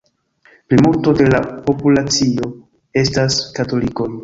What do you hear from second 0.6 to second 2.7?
Plimulto de la populacio